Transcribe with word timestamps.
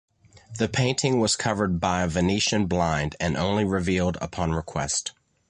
The 0.57 0.67
painting 0.67 1.19
was 1.19 1.35
covered 1.35 1.79
by 1.79 2.01
a 2.01 2.07
venetian 2.07 2.65
blind 2.65 3.15
and 3.19 3.37
only 3.37 3.63
revealed 3.65 4.17
upon 4.19 4.51
request. 4.51 5.11